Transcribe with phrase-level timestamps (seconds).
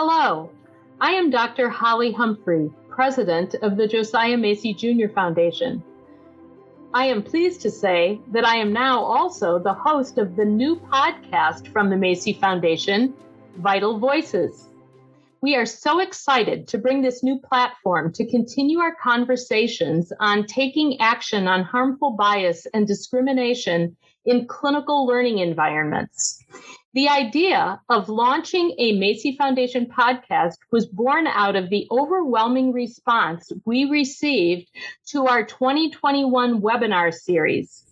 [0.00, 0.48] Hello,
[1.00, 1.68] I am Dr.
[1.68, 5.12] Holly Humphrey, President of the Josiah Macy Jr.
[5.12, 5.82] Foundation.
[6.94, 10.76] I am pleased to say that I am now also the host of the new
[10.76, 13.12] podcast from the Macy Foundation,
[13.56, 14.67] Vital Voices.
[15.40, 21.00] We are so excited to bring this new platform to continue our conversations on taking
[21.00, 26.42] action on harmful bias and discrimination in clinical learning environments.
[26.94, 33.52] The idea of launching a Macy Foundation podcast was born out of the overwhelming response
[33.64, 34.68] we received
[35.10, 37.84] to our 2021 webinar series.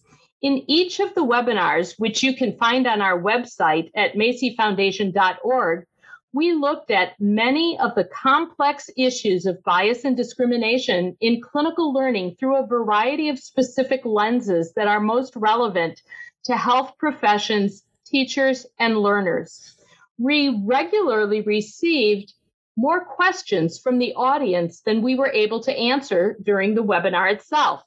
[0.43, 5.87] In each of the webinars, which you can find on our website at macyfoundation.org,
[6.33, 12.37] we looked at many of the complex issues of bias and discrimination in clinical learning
[12.39, 16.03] through a variety of specific lenses that are most relevant
[16.45, 19.77] to health professions, teachers, and learners.
[20.19, 22.35] We regularly received
[22.77, 27.83] more questions from the audience than we were able to answer during the webinar itself.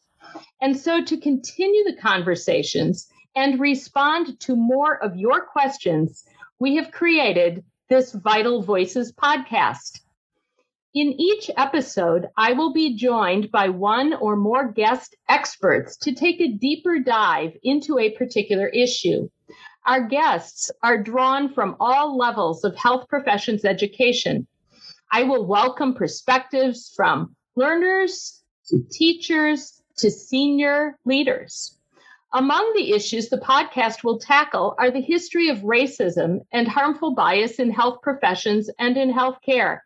[0.62, 6.26] And so, to continue the conversations and respond to more of your questions,
[6.60, 10.02] we have created this Vital Voices podcast.
[10.94, 16.40] In each episode, I will be joined by one or more guest experts to take
[16.40, 19.28] a deeper dive into a particular issue.
[19.88, 24.46] Our guests are drawn from all levels of health professions education.
[25.12, 31.79] I will welcome perspectives from learners to teachers to senior leaders.
[32.32, 37.58] Among the issues the podcast will tackle are the history of racism and harmful bias
[37.58, 39.80] in health professions and in healthcare,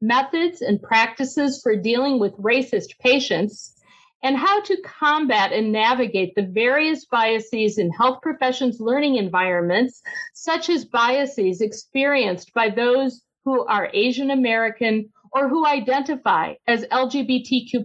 [0.00, 3.74] methods and practices for dealing with racist patients,
[4.22, 10.00] and how to combat and navigate the various biases in health professions learning environments,
[10.32, 17.84] such as biases experienced by those who are Asian American or who identify as LGBTQ,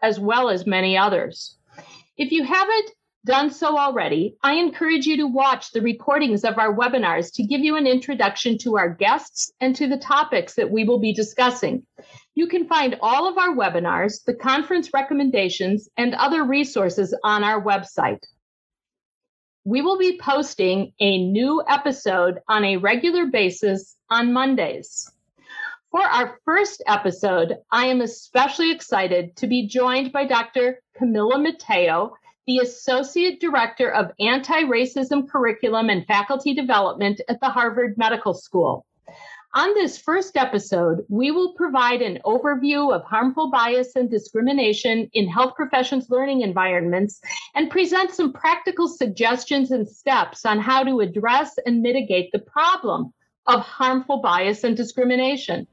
[0.00, 1.58] as well as many others.
[2.16, 2.90] If you haven't
[3.24, 7.60] done so already, I encourage you to watch the recordings of our webinars to give
[7.60, 11.84] you an introduction to our guests and to the topics that we will be discussing.
[12.34, 17.62] You can find all of our webinars, the conference recommendations, and other resources on our
[17.62, 18.22] website.
[19.64, 25.10] We will be posting a new episode on a regular basis on Mondays.
[25.90, 30.82] For our first episode, I am especially excited to be joined by Dr.
[31.00, 32.14] Camila Mateo,
[32.46, 38.84] the Associate Director of Anti Racism Curriculum and Faculty Development at the Harvard Medical School.
[39.56, 45.28] On this first episode, we will provide an overview of harmful bias and discrimination in
[45.28, 47.20] health professions learning environments
[47.54, 53.14] and present some practical suggestions and steps on how to address and mitigate the problem
[53.46, 55.68] of harmful bias and discrimination.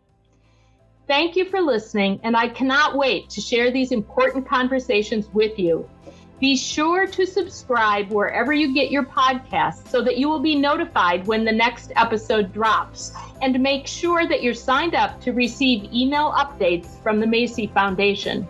[1.07, 5.89] Thank you for listening, and I cannot wait to share these important conversations with you.
[6.41, 11.27] Be sure to subscribe wherever you get your podcasts so that you will be notified
[11.27, 13.13] when the next episode drops.
[13.43, 18.47] And make sure that you're signed up to receive email updates from the Macy Foundation.